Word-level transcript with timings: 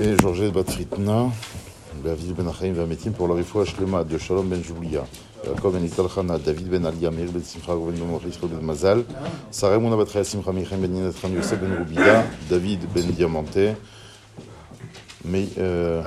et 0.00 0.16
Georgette 0.20 0.52
Batfritna, 0.52 1.26
David 2.04 2.34
Ben 2.36 2.48
Achaim 2.48 2.72
Vametim 2.72 3.12
pour 3.12 3.28
la 3.28 3.34
refoua 3.34 3.64
Shlema 3.64 4.04
de 4.04 4.16
Shalom 4.18 4.48
Ben 4.48 4.62
Joulia, 4.62 5.04
Yaakov 5.44 5.72
Ben 5.74 5.84
Ital 5.84 6.06
Chana, 6.08 6.38
David 6.38 6.68
Ben 6.68 6.84
Alia, 6.86 7.10
Meir 7.10 7.30
Ben 7.32 7.42
Simcha, 7.42 7.72
Ben 7.74 7.96
Yom 7.96 8.18
Israël 8.28 8.52
Ben 8.52 8.64
Mazal, 8.64 9.04
Sarah 9.50 9.78
Mouna 9.78 9.96
Batra 9.96 10.22
Simcha 10.24 10.52
Michem 10.52 10.80
Ben 10.80 10.94
Yinat 10.94 11.14
Ram 11.22 11.34
Yosef 11.34 11.58
Ben 11.60 11.76
Rubida, 11.78 12.24
David 12.48 12.80
Ben 12.94 13.06
Diamante, 13.10 13.76
mais, 15.24 15.48
euh, 15.58 16.02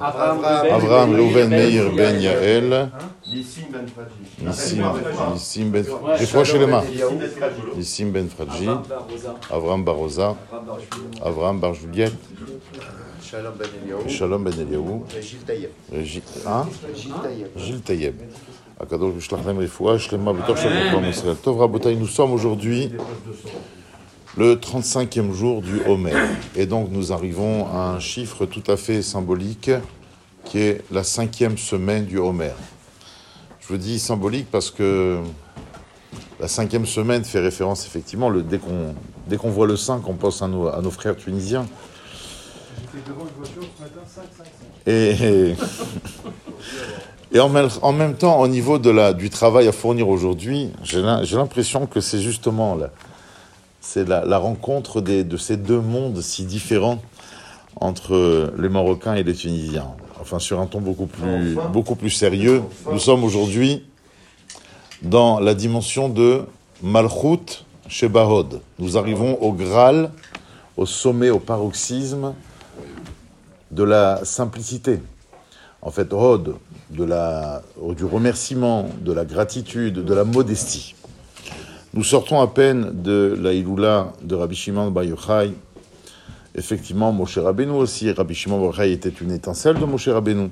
Avraham 0.00 1.14
Reuven 1.14 1.48
Meir 1.48 1.90
Ben 1.96 2.20
Yael, 2.20 2.90
Nissim 3.32 3.64
Ben. 3.72 3.86
Nissim 4.46 5.72
Nissim 7.76 8.12
Ben 8.12 8.14
Ben 8.14 8.28
Fradji, 8.28 8.68
Avraham 9.50 9.84
Baroza, 9.84 10.36
Avraham 11.20 11.60
Bar 11.60 11.74
Juliette, 11.74 12.12
Shalom 13.22 13.54
Ben 13.58 13.66
Eliyahu. 13.82 14.08
Shalom 14.08 14.44
Ben 14.44 14.52
Eliyahu, 14.52 15.04
Gilles 16.04 16.22
hein? 16.46 16.66
Gilles. 16.94 17.12
Gilles 17.56 17.80
Taïeb. 17.80 18.14
Akadosh 18.78 19.14
Bishlach 19.14 19.44
Lem 19.44 19.58
Refoua, 19.58 19.98
Shlema 19.98 20.32
Shalom. 20.54 21.36
Tov 21.42 21.58
Rabotai, 21.58 21.96
nous 21.96 22.06
sommes 22.06 22.32
aujourd'hui 22.32 22.92
le 24.36 24.54
35e 24.54 25.32
jour 25.32 25.62
du 25.62 25.80
Homer. 25.86 26.12
Et 26.54 26.66
donc 26.66 26.90
nous 26.92 27.12
arrivons 27.12 27.66
à 27.66 27.90
un 27.96 28.00
chiffre 28.00 28.46
tout 28.46 28.62
à 28.68 28.76
fait 28.76 29.02
symbolique 29.02 29.70
qui 30.44 30.58
est 30.58 30.84
la 30.92 31.02
cinquième 31.02 31.58
semaine 31.58 32.04
du 32.04 32.18
Homer. 32.18 32.52
Je 33.68 33.74
dis 33.76 33.98
symbolique 33.98 34.46
parce 34.50 34.70
que 34.70 35.18
la 36.40 36.48
cinquième 36.48 36.86
semaine 36.86 37.24
fait 37.24 37.40
référence 37.40 37.84
effectivement, 37.86 38.28
le, 38.28 38.42
dès 38.42 38.58
qu'on 39.38 39.50
voit 39.50 39.66
le 39.66 39.76
5, 39.76 40.06
on 40.08 40.14
pense 40.14 40.42
à 40.42 40.48
nos, 40.48 40.90
frères 40.90 41.16
tunisiens. 41.16 41.66
Et, 44.86 45.54
et 47.32 47.40
en, 47.40 47.48
même, 47.48 47.68
en 47.82 47.92
même 47.92 48.14
temps, 48.14 48.40
au 48.40 48.46
niveau 48.48 48.78
du 48.78 49.30
travail 49.30 49.66
à 49.66 49.72
fournir 49.72 50.08
aujourd'hui, 50.08 50.70
j'ai 50.84 51.02
l'im- 51.02 51.24
j'ai 51.24 51.36
l'impression 51.36 51.86
que 51.86 52.00
c'est 52.00 52.20
justement 52.20 52.76
la, 52.76 52.90
c'est 53.80 54.06
la, 54.08 54.24
la 54.24 54.38
rencontre 54.38 55.00
de 55.00 55.36
ces 55.36 55.56
deux 55.56 55.80
mondes 55.80 56.20
si 56.20 56.44
différents 56.44 57.02
entre 57.80 58.52
les 58.58 58.68
Marocains 58.68 59.14
et 59.14 59.24
les 59.24 59.34
Tunisiens. 59.34 59.88
Enfin, 60.26 60.40
sur 60.40 60.60
un 60.60 60.66
ton 60.66 60.80
beaucoup 60.80 61.06
plus, 61.94 62.10
sérieux, 62.10 62.60
nous 62.90 62.98
sommes 62.98 63.22
aujourd'hui 63.22 63.84
dans 65.00 65.38
la 65.38 65.54
dimension 65.54 66.08
de 66.08 66.42
Malchut 66.82 67.64
chez 67.86 68.08
Bahod. 68.08 68.60
Nous 68.80 68.98
arrivons 68.98 69.40
au 69.40 69.52
Graal, 69.52 70.10
au 70.76 70.84
sommet, 70.84 71.30
au 71.30 71.38
paroxysme 71.38 72.34
de 73.70 73.84
la 73.84 74.24
simplicité. 74.24 74.98
En 75.80 75.92
fait, 75.92 76.12
Hod, 76.12 76.56
de 76.90 77.06
du 77.94 78.04
remerciement, 78.04 78.88
de 79.02 79.12
la 79.12 79.24
gratitude, 79.24 80.04
de 80.04 80.12
la 80.12 80.24
modestie. 80.24 80.96
Nous 81.94 82.02
sortons 82.02 82.40
à 82.40 82.48
peine 82.48 83.00
de 83.00 83.38
la 83.40 83.52
Iloula 83.52 84.12
de 84.22 84.34
Rabbi 84.34 84.56
Shimon 84.56 84.90
Bar. 84.90 85.04
Effectivement, 86.56 87.12
Moshe 87.12 87.36
Rabbeinu 87.36 87.72
aussi. 87.72 88.10
Rabbi 88.10 88.34
Shimon 88.34 88.58
Bar 88.58 88.68
Yochai 88.68 88.92
était 88.92 89.10
une 89.10 89.30
étincelle 89.30 89.78
de 89.78 89.84
Moshe 89.84 90.08
Rabbeinu. 90.08 90.48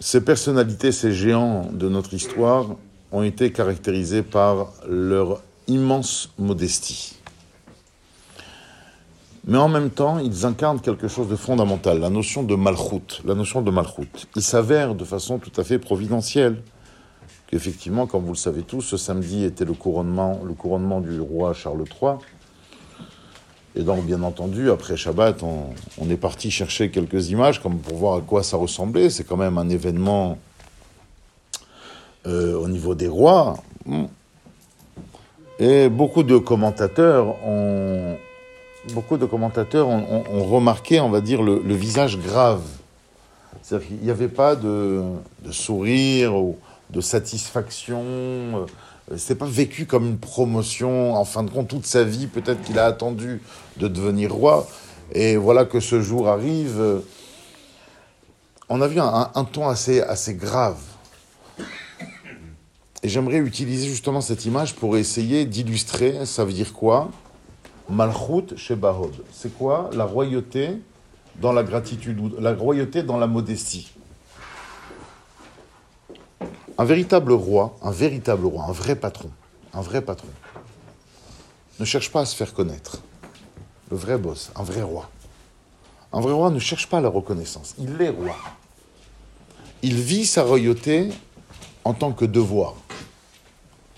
Ces 0.00 0.24
personnalités, 0.24 0.92
ces 0.92 1.12
géants 1.12 1.68
de 1.70 1.88
notre 1.90 2.14
histoire, 2.14 2.66
ont 3.12 3.22
été 3.22 3.52
caractérisés 3.52 4.22
par 4.22 4.72
leur 4.88 5.42
immense 5.66 6.30
modestie. 6.38 7.16
Mais 9.46 9.58
en 9.58 9.68
même 9.68 9.90
temps, 9.90 10.18
ils 10.18 10.46
incarnent 10.46 10.80
quelque 10.80 11.08
chose 11.08 11.28
de 11.28 11.36
fondamental, 11.36 12.00
la 12.00 12.10
notion 12.10 12.42
de 12.42 12.54
malchoute. 12.54 13.22
La. 13.26 13.34
Il 14.36 14.42
s'avère 14.42 14.94
de 14.94 15.04
façon 15.04 15.38
tout 15.38 15.52
à 15.60 15.64
fait 15.64 15.78
providentielle 15.78 16.62
qu'effectivement, 17.46 18.06
comme 18.06 18.24
vous 18.24 18.32
le 18.32 18.36
savez 18.36 18.62
tous, 18.62 18.82
ce 18.82 18.96
samedi 18.96 19.44
était 19.44 19.64
le 19.64 19.72
couronnement, 19.74 20.40
le 20.44 20.54
couronnement 20.54 21.00
du 21.00 21.20
roi 21.20 21.52
Charles 21.52 21.84
III. 22.00 22.16
Et 23.78 23.82
donc, 23.82 24.04
bien 24.04 24.24
entendu, 24.24 24.72
après 24.72 24.96
Shabbat, 24.96 25.44
on, 25.44 26.10
est 26.10 26.16
parti 26.16 26.50
chercher 26.50 26.90
quelques 26.90 27.30
images 27.30 27.62
comme 27.62 27.78
pour 27.78 27.96
voir 27.96 28.16
à 28.16 28.20
quoi 28.20 28.42
ça 28.42 28.56
ressemblait. 28.56 29.08
C'est 29.08 29.22
quand 29.22 29.36
même 29.36 29.56
un 29.56 29.68
événement 29.68 30.36
euh, 32.26 32.56
au 32.56 32.66
niveau 32.66 32.96
des 32.96 33.06
rois. 33.06 33.56
Et 35.60 35.88
beaucoup 35.88 36.24
de 36.24 36.38
commentateurs 36.38 37.36
ont, 37.46 38.16
beaucoup 38.94 39.16
de 39.16 39.26
commentateurs 39.26 39.86
ont, 39.86 40.24
remarqué, 40.44 40.98
on 40.98 41.10
va 41.10 41.20
dire, 41.20 41.40
le, 41.40 41.74
visage 41.74 42.18
grave. 42.18 42.62
C'est-à-dire 43.62 43.86
qu'il 43.86 43.98
n'y 43.98 44.10
avait 44.10 44.26
pas 44.26 44.56
de, 44.56 45.04
de 45.44 45.52
sourire 45.52 46.34
ou 46.34 46.58
de 46.90 47.00
satisfaction. 47.00 48.66
Euh, 49.10 49.14
C'est 49.16 49.36
pas 49.36 49.46
vécu 49.46 49.86
comme 49.86 50.06
une 50.06 50.18
promotion. 50.18 51.14
En 51.14 51.24
fin 51.24 51.42
de 51.42 51.50
compte, 51.50 51.68
toute 51.68 51.86
sa 51.86 52.04
vie, 52.04 52.26
peut-être 52.26 52.62
qu'il 52.62 52.78
a 52.78 52.86
attendu 52.86 53.40
de 53.76 53.88
devenir 53.88 54.32
roi. 54.32 54.66
Et 55.12 55.36
voilà 55.36 55.64
que 55.64 55.80
ce 55.80 56.00
jour 56.00 56.28
arrive. 56.28 56.80
euh, 56.80 57.00
On 58.68 58.80
a 58.82 58.88
vu 58.88 59.00
un, 59.00 59.44
ton 59.50 59.68
assez, 59.68 60.00
assez 60.02 60.34
grave. 60.34 60.78
Et 63.02 63.08
j'aimerais 63.08 63.38
utiliser 63.38 63.86
justement 63.88 64.20
cette 64.20 64.44
image 64.44 64.74
pour 64.74 64.96
essayer 64.96 65.44
d'illustrer, 65.46 66.26
ça 66.26 66.44
veut 66.44 66.52
dire 66.52 66.72
quoi? 66.72 67.10
Malchut 67.88 68.56
chez 68.56 68.74
Bahod. 68.74 69.14
C'est 69.32 69.56
quoi? 69.56 69.88
La 69.94 70.04
royauté 70.04 70.70
dans 71.40 71.52
la 71.52 71.62
gratitude, 71.62 72.20
la 72.40 72.52
royauté 72.52 73.04
dans 73.04 73.16
la 73.16 73.28
modestie 73.28 73.92
Un 76.80 76.84
véritable 76.84 77.32
roi, 77.32 77.76
un 77.82 77.90
véritable 77.90 78.46
roi, 78.46 78.64
un 78.68 78.72
vrai 78.72 78.94
patron, 78.94 79.30
un 79.74 79.80
vrai 79.80 80.00
patron, 80.00 80.28
ne 81.80 81.84
cherche 81.84 82.12
pas 82.12 82.20
à 82.20 82.24
se 82.24 82.36
faire 82.36 82.54
connaître. 82.54 83.00
Le 83.90 83.96
vrai 83.96 84.16
boss, 84.16 84.52
un 84.54 84.62
vrai 84.62 84.82
roi. 84.82 85.10
Un 86.12 86.20
vrai 86.20 86.32
roi 86.32 86.50
ne 86.50 86.58
cherche 86.60 86.88
pas 86.88 87.00
la 87.00 87.08
reconnaissance. 87.08 87.74
Il 87.78 88.00
est 88.00 88.10
roi. 88.10 88.36
Il 89.82 89.94
vit 89.94 90.24
sa 90.24 90.44
royauté 90.44 91.08
en 91.84 91.94
tant 91.94 92.12
que 92.12 92.24
devoir. 92.24 92.74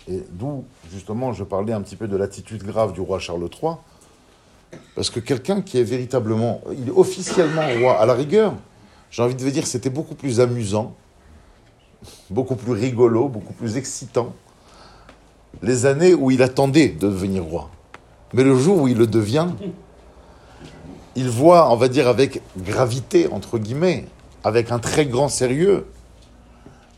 Et 0.08 0.22
d'où, 0.30 0.64
justement, 0.91 1.32
je 1.34 1.44
parlais 1.44 1.74
un 1.74 1.82
petit 1.82 1.97
peu 1.97 2.08
de 2.08 2.16
l'attitude 2.16 2.62
grave 2.64 2.94
du 2.94 3.00
roi 3.00 3.18
Charles 3.18 3.48
III. 3.62 3.74
Parce 4.94 5.10
que 5.10 5.20
quelqu'un 5.20 5.60
qui 5.60 5.78
est 5.78 5.84
véritablement, 5.84 6.62
il 6.72 6.88
est 6.88 6.92
officiellement 6.92 7.66
roi, 7.80 8.00
à 8.00 8.06
la 8.06 8.14
rigueur, 8.14 8.54
j'ai 9.10 9.22
envie 9.22 9.34
de 9.34 9.42
vous 9.42 9.50
dire, 9.50 9.66
c'était 9.66 9.91
beaucoup 9.91 10.14
plus 10.14 10.41
amusant, 10.41 10.94
beaucoup 12.31 12.56
plus 12.56 12.72
rigolo, 12.72 13.28
beaucoup 13.28 13.53
plus 13.53 13.77
excitant, 13.77 14.34
les 15.62 15.87
années 15.87 16.15
où 16.15 16.31
il 16.31 16.43
attendait 16.43 16.88
de 16.88 17.09
devenir 17.09 17.44
roi. 17.44 17.71
Mais 18.33 18.44
le 18.44 18.56
jour 18.56 18.83
où 18.83 18.88
il 18.88 18.97
le 18.97 19.06
devient, 19.06 19.49
il 21.16 21.28
voit, 21.28 21.71
on 21.71 21.77
va 21.77 21.89
dire, 21.89 22.09
avec 22.09 22.43
gravité, 22.56 23.28
entre 23.31 23.59
guillemets, 23.59 24.06
avec 24.44 24.71
un 24.71 24.78
très 24.78 25.06
grand 25.06 25.28
sérieux, 25.28 25.87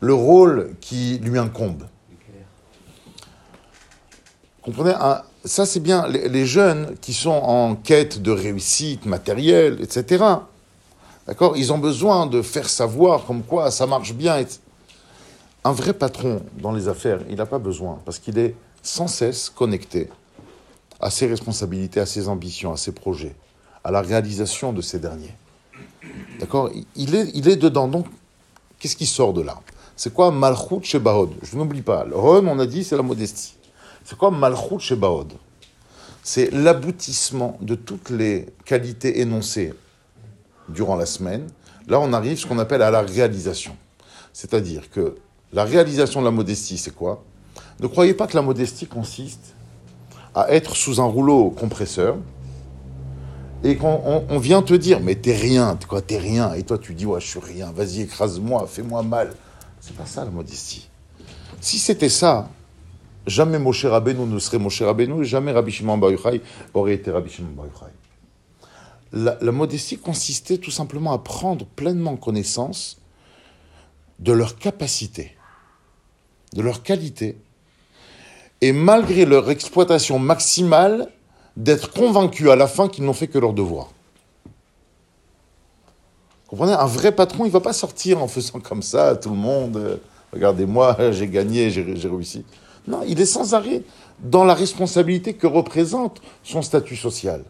le 0.01 0.15
rôle 0.15 0.75
qui 0.81 1.19
lui 1.23 1.39
incombe. 1.39 1.85
Comprenez 4.63 4.95
Ça, 5.45 5.67
c'est 5.67 5.81
bien 5.81 6.07
les, 6.07 6.47
jeunes 6.47 6.95
qui 7.01 7.15
sont 7.15 7.31
en 7.31 7.75
quête 7.75 8.23
de 8.23 8.31
réussite 8.31 9.07
matérielle, 9.07 9.79
etc. 9.81 10.25
D'accord? 11.27 11.57
Ils 11.57 11.73
ont 11.73 11.79
besoin 11.79 12.27
de 12.27 12.43
faire 12.43 12.69
savoir 12.69 13.25
comme 13.25 13.43
quoi 13.43 13.71
ça 13.71 13.87
marche 13.87 14.13
bien. 14.13 14.39
et- 14.39 14.47
Un 15.65 15.73
vrai 15.73 15.93
patron 15.93 16.43
dans 16.59 16.73
les 16.73 16.89
affaires, 16.89 17.21
il 17.31 17.37
n'a 17.37 17.47
pas 17.47 17.59
besoin, 17.59 18.01
parce 18.05 18.19
qu'il 18.19 18.37
est 18.39 18.55
sans 18.83 19.07
cesse 19.07 19.49
connecté 19.49 20.09
à 21.01 21.09
ses 21.11 21.27
responsabilités, 21.27 22.01
à 22.01 22.07
ses 22.07 22.29
ambitions, 22.29 22.73
à 22.73 22.77
ses 22.77 22.93
projets, 22.93 23.35
à 23.85 23.93
la 23.93 24.01
réalisation 24.01 24.73
de 24.73 24.81
ces 24.81 24.99
derniers. 24.99 25.35
D'accord? 26.41 26.71
Il 26.97 27.15
est, 27.15 27.31
il 27.35 27.49
est 27.49 27.57
dedans. 27.57 27.87
Donc, 27.87 28.07
qu'est-ce 28.79 28.97
qui 28.97 29.07
sort 29.07 29.33
de 29.33 29.43
là? 29.43 29.61
C'est 29.97 30.13
quoi 30.13 30.33
Malchut 30.33 30.83
chez 30.83 30.99
Bahod 30.99 31.31
Je 31.43 31.57
n'oublie 31.57 31.83
pas. 31.83 32.05
Le 32.05 32.17
Hon, 32.17 32.47
on 32.49 32.59
a 32.59 32.67
dit, 32.67 32.83
c'est 32.83 32.97
la 32.97 33.03
modestie. 33.03 33.55
C'est 34.05 34.19
quoi 34.19 34.33
Malchut 34.33 34.81
chez 34.81 34.99
C'est 36.25 36.51
l'aboutissement 36.51 37.57
de 37.61 37.77
toutes 37.77 38.11
les 38.11 38.47
qualités 38.65 39.21
énoncées 39.21 39.75
durant 40.69 40.97
la 40.97 41.07
semaine. 41.07 41.47
Là, 41.87 42.01
on 42.01 42.13
arrive 42.13 42.39
ce 42.39 42.47
qu'on 42.47 42.59
appelle 42.59 42.83
à 42.83 42.91
la 42.91 43.03
réalisation. 43.03 43.77
C'est-à-dire 44.33 44.91
que 44.91 45.17
la 45.53 45.65
réalisation 45.65 46.21
de 46.21 46.27
la 46.27 46.31
modestie, 46.31 46.79
c'est 46.79 46.95
quoi? 46.95 47.25
Ne 47.81 47.87
croyez 47.87 48.15
pas 48.15 48.27
que 48.27 48.37
la 48.37 48.43
modestie 48.43 48.87
consiste 48.87 49.55
à 50.35 50.51
être 50.53 50.77
sous 50.77 51.01
un 51.01 51.05
rouleau 51.05 51.51
compresseur 51.51 52.17
et 53.65 53.77
qu'on 53.77 54.01
on- 54.05 54.25
on 54.29 54.39
vient 54.39 54.63
te 54.63 54.75
dire 54.75 55.01
mais 55.01 55.15
t'es 55.15 55.37
rien, 55.37 55.77
t'es 55.77 55.87
quoi, 55.87 56.01
t'es 56.01 56.19
rien, 56.19 56.55
et 56.55 56.63
toi 56.63 56.79
tu 56.79 56.95
dis 56.95 57.07
ouais 57.07 57.21
je 57.21 57.27
suis 57.27 57.41
rien, 57.41 57.71
vas-y 57.73 58.03
écrase-moi, 58.03 58.67
fais-moi 58.67 59.03
mal. 59.03 59.35
C'est 59.81 59.97
pas 59.97 60.07
ça 60.07 60.25
la 60.25 60.31
modestie. 60.31 60.89
Si 61.61 61.79
c'était 61.79 62.09
ça, 62.09 62.49
jamais 63.27 63.59
Moshe 63.59 63.85
Rabbeinu 63.85 64.25
ne 64.27 64.39
serait 64.39 64.59
Moshe 64.59 64.83
Rabbeinu, 64.83 65.23
et 65.23 65.25
jamais 65.25 65.53
Rabbi 65.53 65.71
Shimon 65.71 65.99
Bar 65.99 66.13
aurait 66.75 66.95
été 66.95 67.11
Rabbi 67.11 67.31
Shimon 67.31 67.51
Bar 67.51 67.67
la 69.13 69.53
modestie 69.53 69.99
consistait 69.99 70.57
tout 70.57 70.71
simplement 70.71 71.13
à 71.13 71.19
prendre 71.19 71.67
pleinement 71.67 72.17
connaissance 72.17 72.99
de 74.21 74.33
leur 74.33 74.57
capacité, 74.57 75.37
de 76.53 76.63
leur 76.63 76.83
qualité, 76.83 77.37
et 78.61 78.73
malgré 78.73 79.25
leur 79.25 79.51
exploitation 79.51 80.19
maximale, 80.19 81.09
d'être 81.57 81.93
convaincus 81.93 82.49
à 82.49 82.57
la 82.57 82.67
fin 82.67 82.89
qu'ils 82.89 83.05
n'ont 83.05 83.13
fait 83.13 83.27
que 83.27 83.39
leur 83.39 83.53
devoir. 83.53 83.91
Comprenez? 86.49 86.73
Un 86.73 86.87
vrai 86.87 87.13
patron, 87.13 87.45
il 87.45 87.49
ne 87.49 87.53
va 87.53 87.61
pas 87.61 87.73
sortir 87.73 88.23
en 88.23 88.29
faisant 88.29 88.61
comme 88.63 88.83
ça 88.83 89.09
à 89.11 89.17
tout 89.17 89.31
le 89.31 89.37
monde. 89.37 89.77
euh, 89.77 89.97
Regardez-moi, 90.33 90.97
j'ai 91.13 91.29
gagné, 91.29 91.71
j'ai 91.71 92.09
réussi. 92.09 92.45
Non, 92.87 93.01
il 93.07 93.21
est 93.21 93.27
sans 93.27 93.55
arrêt 93.55 93.83
dans 94.21 94.45
la 94.45 94.55
responsabilité 94.55 95.35
que 95.35 95.47
représente 95.47 96.23
son 96.43 96.63
statut 96.63 96.97
social. 96.97 97.45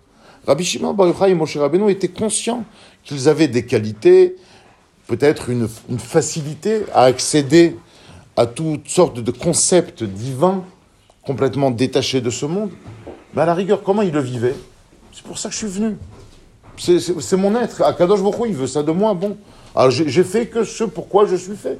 Rabbi 0.46 0.64
Shimon 0.64 0.94
Bar 0.94 1.06
Yochai 1.08 1.30
et 1.30 1.34
Moshe 1.34 1.56
Rabbeinu 1.56 1.90
étaient 1.90 2.08
conscients 2.08 2.64
qu'ils 3.04 3.28
avaient 3.28 3.48
des 3.48 3.64
qualités, 3.64 4.36
peut-être 5.06 5.50
une 5.50 5.68
facilité 5.98 6.82
à 6.92 7.04
accéder 7.04 7.76
à 8.36 8.46
toutes 8.46 8.88
sortes 8.88 9.20
de 9.20 9.30
concepts 9.30 10.02
divins 10.04 10.62
complètement 11.24 11.70
détachés 11.70 12.20
de 12.20 12.30
ce 12.30 12.46
monde. 12.46 12.70
Mais 13.34 13.42
à 13.42 13.46
la 13.46 13.54
rigueur, 13.54 13.82
comment 13.82 14.02
ils 14.02 14.12
le 14.12 14.20
vivaient 14.20 14.56
C'est 15.12 15.22
pour 15.24 15.38
ça 15.38 15.48
que 15.48 15.54
je 15.54 15.58
suis 15.58 15.66
venu. 15.68 15.96
C'est- 16.78 17.36
mon 17.36 17.54
être. 17.56 17.82
Akadosh 17.82 18.22
Baruch 18.22 18.40
il 18.48 18.54
veut 18.54 18.66
ça 18.66 18.82
de 18.82 18.92
moi. 18.92 19.14
Bon, 19.14 19.36
alors 19.74 19.90
j'ai 19.90 20.08
j'ai 20.08 20.24
fait 20.24 20.46
que 20.46 20.64
ce 20.64 20.84
pourquoi 20.84 21.26
je 21.26 21.36
suis 21.36 21.56
fait. 21.56 21.78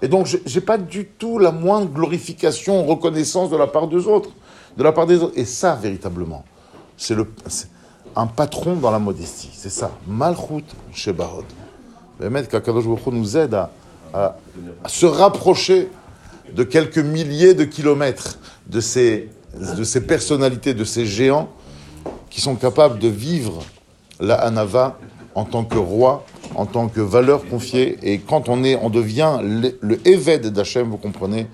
Et 0.00 0.08
donc, 0.08 0.26
je 0.26 0.36
n'ai 0.52 0.60
pas 0.60 0.78
du 0.78 1.06
tout 1.06 1.38
la 1.38 1.52
moindre 1.52 1.86
glorification, 1.86 2.84
reconnaissance 2.86 3.50
de 3.50 3.56
la 3.56 3.66
part 3.68 3.86
des 3.88 4.06
autres. 4.08 4.30
De 4.76 4.82
la 4.82 4.90
part 4.92 5.06
des 5.06 5.22
autres. 5.22 5.34
Et 5.36 5.44
ça, 5.44 5.74
véritablement, 5.80 6.44
c'est 6.96 7.14
le- 7.14 7.28
un 8.16 8.26
patron 8.26 8.74
dans 8.76 8.90
la 8.90 8.98
modestie. 8.98 9.50
C'est 9.52 9.70
ça. 9.70 9.92
Malchut 10.08 10.64
chez 10.92 11.12
Barod. 11.12 11.44
Le 12.18 12.30
maître 12.30 12.48
qu'Akadosh 12.48 12.84
Baruch 12.86 13.06
nous 13.08 13.36
aide 13.36 13.54
à, 13.54 13.70
à- 14.12 14.36
à 14.84 14.88
se 14.88 15.06
rapprocher 15.06 15.88
de 16.54 16.64
quelques 16.64 16.98
milliers 16.98 17.54
de 17.54 17.64
kilomètres 17.64 18.38
de 18.66 18.80
ces, 18.80 19.28
de 19.76 19.84
ces 19.84 20.02
personnalités, 20.02 20.74
de 20.74 20.84
ces 20.84 21.06
géants 21.06 21.48
qui 22.30 22.40
sont 22.40 22.56
capables 22.56 22.98
de 22.98 23.08
vivre 23.08 23.62
la 24.20 24.34
Hanava 24.36 24.98
en 25.34 25.44
tant 25.44 25.64
que 25.64 25.78
roi, 25.78 26.24
en 26.54 26.66
tant 26.66 26.88
que 26.88 27.00
valeur 27.00 27.46
confiée. 27.46 27.98
Et 28.02 28.18
quand 28.18 28.48
on, 28.48 28.64
est, 28.64 28.76
on 28.76 28.90
devient 28.90 29.38
le, 29.42 29.78
le 29.80 30.06
Éved 30.06 30.46
d'Hachem, 30.48 30.90
vous 30.90 30.98
comprenez, 30.98 31.46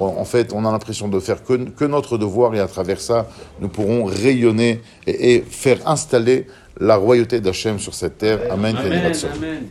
en 0.00 0.24
fait, 0.24 0.52
on 0.54 0.64
a 0.64 0.70
l'impression 0.70 1.08
de 1.08 1.18
faire 1.20 1.42
que, 1.42 1.54
que 1.70 1.84
notre 1.84 2.18
devoir 2.18 2.54
et 2.54 2.60
à 2.60 2.68
travers 2.68 3.00
ça, 3.00 3.28
nous 3.60 3.68
pourrons 3.68 4.04
rayonner 4.04 4.80
et, 5.06 5.34
et 5.34 5.40
faire 5.42 5.86
installer 5.88 6.46
la 6.80 6.96
royauté 6.96 7.40
d'Hachem 7.40 7.78
sur 7.80 7.94
cette 7.94 8.18
terre. 8.18 8.40
Amen. 8.50 8.76
Amen, 8.76 8.92
Amen. 8.92 9.12
amen. 9.34 9.68